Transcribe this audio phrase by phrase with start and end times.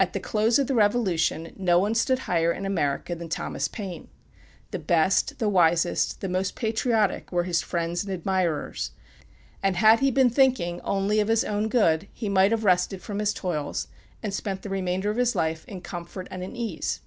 [0.00, 4.08] At the close of the Revolution, no one stood higher in America than Thomas Paine.
[4.72, 8.90] The best, the wisest, the most patriotic, were his friends and admirers;
[9.62, 13.20] and had he been thinking only of his own good he might have rested from
[13.20, 13.86] his toils
[14.24, 17.00] and spent the remainder of his life in comfort, and in ease.